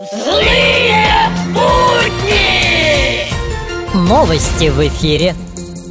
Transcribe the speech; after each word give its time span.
Злые 0.00 1.04
будни! 1.48 3.28
Новости 4.08 4.70
в 4.70 4.80
эфире. 4.88 5.34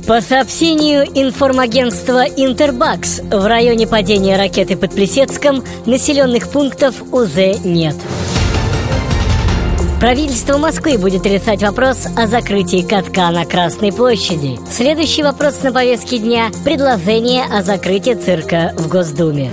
По 0.07 0.19
сообщению 0.19 1.03
информагентства 1.03 2.23
Интербакс, 2.25 3.19
в 3.19 3.45
районе 3.45 3.85
падения 3.85 4.35
ракеты 4.35 4.77
под 4.77 4.95
Плесецком 4.95 5.63
населенных 5.85 6.49
пунктов 6.49 6.95
уже 7.11 7.53
нет. 7.63 7.95
Правительство 9.99 10.57
Москвы 10.57 10.97
будет 10.97 11.27
решать 11.27 11.61
вопрос 11.61 12.07
о 12.17 12.25
закрытии 12.25 12.81
катка 12.81 13.29
на 13.29 13.45
Красной 13.45 13.93
площади. 13.93 14.57
Следующий 14.71 15.21
вопрос 15.21 15.61
на 15.61 15.71
повестке 15.71 16.17
дня– 16.17 16.49
предложение 16.65 17.43
о 17.43 17.61
закрытии 17.61 18.15
цирка 18.15 18.73
в 18.75 18.87
Госдуме. 18.87 19.51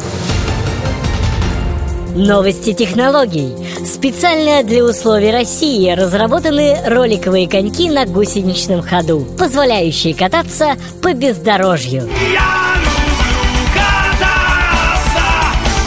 Новости 2.16 2.72
технологий. 2.72 3.54
Специально 3.84 4.62
для 4.62 4.82
условий 4.82 5.30
России 5.30 5.90
разработаны 5.90 6.78
роликовые 6.86 7.46
коньки 7.46 7.90
на 7.90 8.06
гусеничном 8.06 8.80
ходу, 8.80 9.26
позволяющие 9.38 10.14
кататься 10.14 10.76
по 11.02 11.12
бездорожью. 11.12 12.08
Я 12.32 12.72
люблю 12.80 13.66
кататься! 13.74 15.26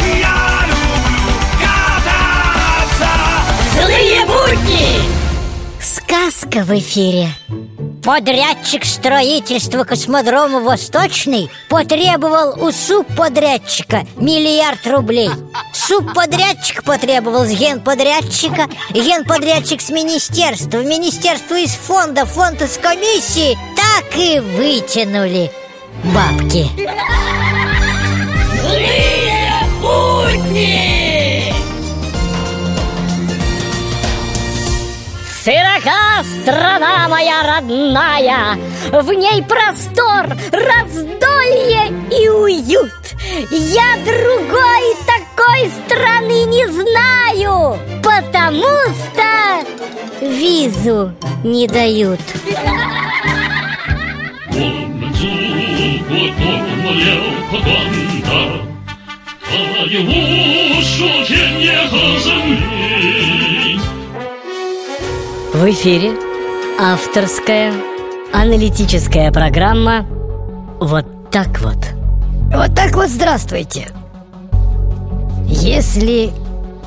Я 0.05 0.67
люблю 0.67 1.33
кататься! 1.63 3.09
Злые 3.73 4.25
будни! 4.27 4.99
Сказка 5.81 6.63
в 6.63 6.77
эфире. 6.77 7.29
Подрядчик 8.03 8.85
строительства 8.85 9.83
космодрома 9.83 10.61
«Восточный» 10.61 11.49
потребовал 11.69 12.63
у 12.63 12.71
субподрядчика 12.71 14.05
миллиард 14.15 14.87
рублей. 14.87 15.29
Субподрядчик 15.89 16.83
потребовал 16.83 17.45
с 17.45 17.49
генподрядчика, 17.49 18.67
генподрядчик 18.91 19.81
с 19.81 19.89
министерства, 19.89 20.83
министерство 20.83 21.55
из 21.55 21.71
фонда, 21.71 22.27
фонд 22.27 22.61
из 22.61 22.77
комиссии. 22.77 23.57
Так 23.75 24.15
и 24.15 24.39
вытянули 24.39 25.51
бабки. 26.03 26.69
Злые 28.61 29.63
будни! 29.81 31.51
Широка 35.43 36.23
страна 36.43 37.07
моя 37.07 37.41
родная, 37.41 38.59
в 38.91 39.11
ней 39.11 39.41
простор, 39.41 40.37
раздолье 40.51 41.91
и 42.11 42.29
уют. 42.29 42.91
Я 43.49 43.97
другой 44.05 44.58
Потому-то 48.49 49.63
визу 50.21 51.11
не 51.43 51.67
дают. 51.67 52.19
В 65.53 65.69
эфире 65.69 66.13
авторская 66.79 67.71
аналитическая 68.33 69.31
программа 69.31 70.07
«Вот 70.79 71.05
так 71.29 71.59
вот». 71.59 71.77
Вот 72.51 72.73
так 72.75 72.95
вот 72.95 73.09
здравствуйте. 73.09 73.89
Если 75.45 76.31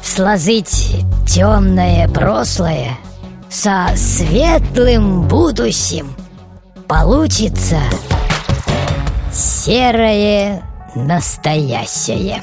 сложить 0.02 1.04
темное 1.32 2.06
прошлое 2.08 2.98
со 3.48 3.88
светлым 3.96 5.26
будущим, 5.28 6.14
получится 6.86 7.78
серое 9.32 10.62
настоящее. 10.94 12.42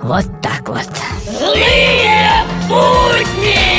Вот 0.00 0.24
так 0.40 0.66
вот. 0.66 0.88
Злые 1.38 2.42
будни! 2.66 3.69